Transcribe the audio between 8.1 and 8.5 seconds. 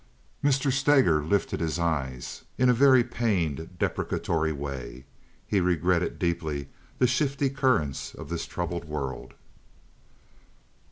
of this